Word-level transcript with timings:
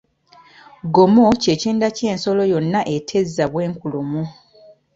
Gomo 0.93 1.23
kye 1.41 1.53
kyenda 1.61 1.87
ky’ensolo 1.97 2.43
yonna 2.53 2.81
etezza 2.95 3.45
bw’enkulumu. 3.51 4.23